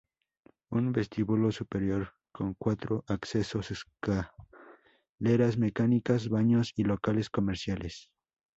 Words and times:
Un 0.71 0.93
vestíbulo 0.93 1.51
superior 1.51 2.15
con 2.31 2.55
cuatro 2.55 3.03
accesos, 3.07 3.69
escaleras 3.69 5.59
mecánicas, 5.59 6.27
baños 6.27 6.73
y 6.75 6.85
locales 6.85 7.29
comerciales. 7.29 8.09